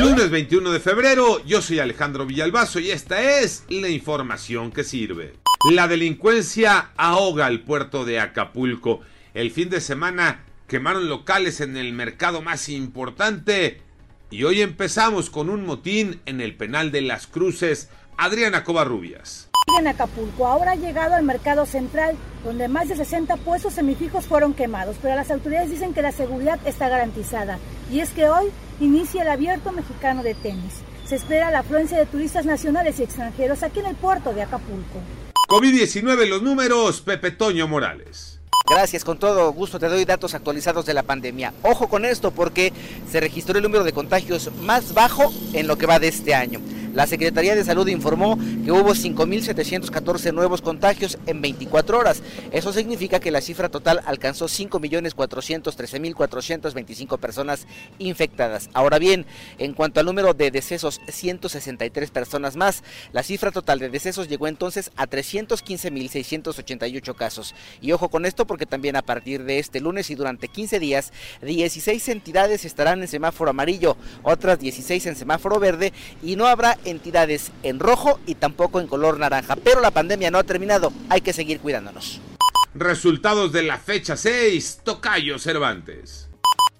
Lunes 0.00 0.30
21 0.30 0.72
de 0.72 0.80
febrero, 0.80 1.44
yo 1.44 1.60
soy 1.60 1.78
Alejandro 1.78 2.24
Villalbazo 2.24 2.80
y 2.80 2.90
esta 2.90 3.40
es 3.40 3.64
la 3.68 3.90
información 3.90 4.72
que 4.72 4.84
sirve. 4.84 5.34
La 5.70 5.86
delincuencia 5.86 6.90
ahoga 6.96 7.46
el 7.46 7.60
puerto 7.60 8.06
de 8.06 8.18
Acapulco. 8.18 9.00
El 9.34 9.50
fin 9.50 9.68
de 9.68 9.82
semana 9.82 10.44
quemaron 10.66 11.08
locales 11.08 11.60
en 11.60 11.76
el 11.76 11.92
mercado 11.92 12.40
más 12.40 12.70
importante 12.70 13.82
y 14.30 14.44
hoy 14.44 14.62
empezamos 14.62 15.28
con 15.28 15.50
un 15.50 15.66
motín 15.66 16.20
en 16.24 16.40
el 16.40 16.56
penal 16.56 16.90
de 16.90 17.02
las 17.02 17.26
Cruces. 17.26 17.90
Adriana 18.16 18.64
Covarrubias 18.64 19.50
en 19.78 19.86
Acapulco. 19.86 20.46
Ahora 20.46 20.72
ha 20.72 20.76
llegado 20.76 21.14
al 21.14 21.22
mercado 21.22 21.66
central, 21.66 22.16
donde 22.44 22.68
más 22.68 22.88
de 22.88 22.96
60 22.96 23.36
puestos 23.38 23.74
semifijos 23.74 24.26
fueron 24.26 24.54
quemados, 24.54 24.96
pero 25.00 25.14
las 25.14 25.30
autoridades 25.30 25.70
dicen 25.70 25.94
que 25.94 26.02
la 26.02 26.12
seguridad 26.12 26.58
está 26.66 26.88
garantizada. 26.88 27.58
Y 27.92 28.00
es 28.00 28.08
que 28.10 28.26
hoy 28.26 28.46
inicia 28.80 29.20
el 29.20 29.28
abierto 29.28 29.70
mexicano 29.70 30.22
de 30.22 30.34
tenis. 30.34 30.72
Se 31.04 31.16
espera 31.16 31.50
la 31.50 31.58
afluencia 31.58 31.98
de 31.98 32.06
turistas 32.06 32.46
nacionales 32.46 32.98
y 32.98 33.02
extranjeros 33.02 33.62
aquí 33.62 33.80
en 33.80 33.86
el 33.86 33.96
puerto 33.96 34.32
de 34.32 34.40
Acapulco. 34.40 34.98
COVID-19, 35.50 36.26
los 36.26 36.42
números, 36.42 37.02
Pepe 37.02 37.32
Toño 37.32 37.68
Morales. 37.68 38.40
Gracias, 38.66 39.04
con 39.04 39.18
todo 39.18 39.52
gusto 39.52 39.78
te 39.78 39.88
doy 39.88 40.06
datos 40.06 40.32
actualizados 40.34 40.86
de 40.86 40.94
la 40.94 41.02
pandemia. 41.02 41.52
Ojo 41.62 41.88
con 41.88 42.06
esto 42.06 42.30
porque 42.30 42.72
se 43.10 43.20
registró 43.20 43.58
el 43.58 43.62
número 43.62 43.84
de 43.84 43.92
contagios 43.92 44.50
más 44.62 44.94
bajo 44.94 45.30
en 45.52 45.66
lo 45.66 45.76
que 45.76 45.84
va 45.84 45.98
de 45.98 46.08
este 46.08 46.34
año. 46.34 46.60
La 46.92 47.06
Secretaría 47.06 47.54
de 47.54 47.64
Salud 47.64 47.88
informó 47.88 48.38
que 48.64 48.70
hubo 48.70 48.90
5.714 48.90 50.34
nuevos 50.34 50.60
contagios 50.60 51.16
en 51.26 51.40
24 51.40 51.98
horas. 51.98 52.22
Eso 52.50 52.70
significa 52.72 53.18
que 53.18 53.30
la 53.30 53.40
cifra 53.40 53.70
total 53.70 54.02
alcanzó 54.04 54.44
5.413.425 54.44 57.18
personas 57.18 57.66
infectadas. 57.98 58.68
Ahora 58.74 58.98
bien, 58.98 59.24
en 59.58 59.72
cuanto 59.72 60.00
al 60.00 60.06
número 60.06 60.34
de 60.34 60.50
decesos, 60.50 61.00
163 61.08 62.10
personas 62.10 62.56
más. 62.56 62.82
La 63.12 63.22
cifra 63.22 63.52
total 63.52 63.78
de 63.78 63.88
decesos 63.88 64.28
llegó 64.28 64.46
entonces 64.46 64.90
a 64.96 65.08
315.688 65.08 67.14
casos. 67.14 67.54
Y 67.80 67.92
ojo 67.92 68.10
con 68.10 68.26
esto 68.26 68.46
porque 68.46 68.66
también 68.66 68.96
a 68.96 69.02
partir 69.02 69.44
de 69.44 69.58
este 69.58 69.80
lunes 69.80 70.10
y 70.10 70.14
durante 70.14 70.48
15 70.48 70.78
días, 70.78 71.10
16 71.40 72.06
entidades 72.08 72.66
estarán 72.66 73.00
en 73.00 73.08
semáforo 73.08 73.50
amarillo, 73.50 73.96
otras 74.22 74.58
16 74.58 75.06
en 75.06 75.16
semáforo 75.16 75.58
verde 75.58 75.94
y 76.22 76.36
no 76.36 76.46
habrá 76.46 76.76
entidades 76.84 77.52
en 77.62 77.78
rojo 77.78 78.18
y 78.26 78.34
tampoco 78.34 78.80
en 78.80 78.86
color 78.86 79.18
naranja. 79.18 79.56
Pero 79.56 79.80
la 79.80 79.90
pandemia 79.90 80.30
no 80.30 80.38
ha 80.38 80.44
terminado, 80.44 80.92
hay 81.08 81.20
que 81.20 81.32
seguir 81.32 81.60
cuidándonos. 81.60 82.20
Resultados 82.74 83.52
de 83.52 83.62
la 83.62 83.78
fecha 83.78 84.16
6, 84.16 84.80
Tocayo 84.82 85.38
Cervantes. 85.38 86.28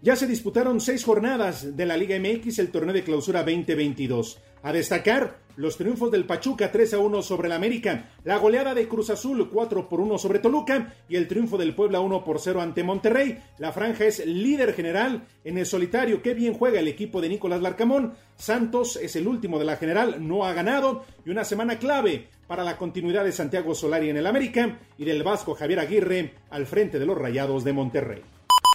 Ya 0.00 0.14
se 0.14 0.28
disputaron 0.28 0.80
seis 0.80 1.02
jornadas 1.02 1.76
de 1.76 1.84
la 1.84 1.96
Liga 1.96 2.16
MX, 2.20 2.60
el 2.60 2.70
torneo 2.70 2.94
de 2.94 3.02
clausura 3.02 3.42
2022. 3.42 4.38
A 4.62 4.72
destacar 4.72 5.40
los 5.56 5.76
triunfos 5.76 6.12
del 6.12 6.24
Pachuca 6.24 6.70
3 6.70 6.94
a 6.94 6.98
1 7.00 7.20
sobre 7.22 7.48
el 7.48 7.52
América, 7.52 8.10
la 8.22 8.38
goleada 8.38 8.74
de 8.74 8.86
Cruz 8.86 9.10
Azul 9.10 9.50
4 9.50 9.88
por 9.88 10.00
1 10.00 10.16
sobre 10.18 10.38
Toluca 10.38 10.94
y 11.08 11.16
el 11.16 11.26
triunfo 11.26 11.58
del 11.58 11.74
Puebla 11.74 11.98
1 11.98 12.22
por 12.22 12.38
0 12.38 12.60
ante 12.60 12.84
Monterrey. 12.84 13.40
La 13.58 13.72
franja 13.72 14.04
es 14.04 14.24
líder 14.24 14.72
general 14.72 15.26
en 15.42 15.58
el 15.58 15.66
solitario. 15.66 16.22
Qué 16.22 16.32
bien 16.32 16.54
juega 16.54 16.78
el 16.78 16.86
equipo 16.86 17.20
de 17.20 17.30
Nicolás 17.30 17.60
Larcamón. 17.60 18.14
Santos 18.36 18.94
es 19.02 19.16
el 19.16 19.26
último 19.26 19.58
de 19.58 19.64
la 19.64 19.78
general, 19.78 20.24
no 20.24 20.44
ha 20.44 20.52
ganado 20.52 21.06
y 21.26 21.30
una 21.30 21.42
semana 21.42 21.80
clave 21.80 22.28
para 22.46 22.62
la 22.62 22.76
continuidad 22.76 23.24
de 23.24 23.32
Santiago 23.32 23.74
Solari 23.74 24.10
en 24.10 24.16
el 24.18 24.28
América 24.28 24.78
y 24.96 25.04
del 25.04 25.24
Vasco 25.24 25.54
Javier 25.54 25.80
Aguirre 25.80 26.34
al 26.50 26.66
frente 26.66 27.00
de 27.00 27.06
los 27.06 27.18
Rayados 27.18 27.64
de 27.64 27.72
Monterrey. 27.72 28.37